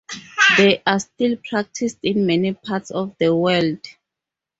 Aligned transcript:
They 0.57 0.81
are 0.87 0.99
still 0.99 1.37
practiced 1.47 1.99
in 2.01 2.25
many 2.25 2.55
parts 2.55 2.89
of 2.89 3.15
the 3.19 3.35
world. 3.35 3.81